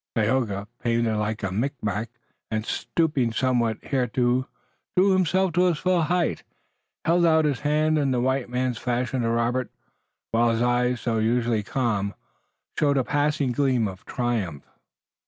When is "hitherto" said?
3.83-4.47